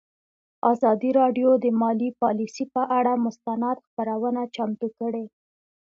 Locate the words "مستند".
3.25-3.77